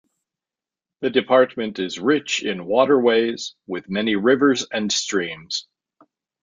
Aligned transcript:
The 1.01 1.11
department 1.11 1.77
is 1.77 1.99
rich 1.99 2.41
in 2.41 2.65
waterways, 2.65 3.53
with 3.67 3.87
many 3.87 4.15
rivers 4.15 4.65
and 4.73 4.91
streams. 4.91 5.67